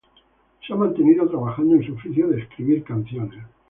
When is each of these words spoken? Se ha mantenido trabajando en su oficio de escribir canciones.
Se 0.65 0.73
ha 0.73 0.75
mantenido 0.75 1.29
trabajando 1.29 1.75
en 1.75 1.85
su 1.85 1.93
oficio 1.93 2.27
de 2.29 2.41
escribir 2.41 2.83
canciones. 2.83 3.45